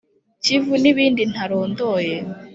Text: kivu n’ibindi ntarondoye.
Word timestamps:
kivu 0.43 0.73
n’ibindi 0.81 1.21
ntarondoye. 1.31 2.15